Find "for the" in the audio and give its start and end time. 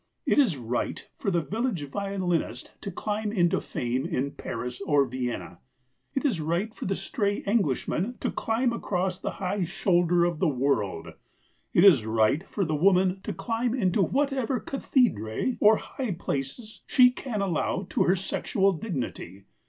1.19-1.43, 6.73-6.95, 12.47-12.73